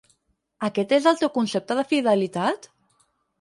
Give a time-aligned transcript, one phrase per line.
[0.67, 2.67] Aquest és el teu concepte de fidelitat?